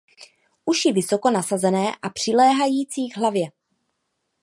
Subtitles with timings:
[0.73, 3.45] Uši vysoko nasazené a přiléhající k hlavě.